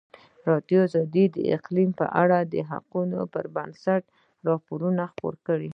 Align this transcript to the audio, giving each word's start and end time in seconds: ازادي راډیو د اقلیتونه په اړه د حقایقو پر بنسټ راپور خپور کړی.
ازادي 0.43 0.75
راډیو 0.95 1.23
د 1.35 1.37
اقلیتونه 1.57 1.95
په 1.99 2.05
اړه 2.21 2.37
د 2.53 2.55
حقایقو 2.71 3.31
پر 3.33 3.45
بنسټ 3.55 4.03
راپور 4.47 4.81
خپور 5.11 5.33
کړی. 5.47 5.69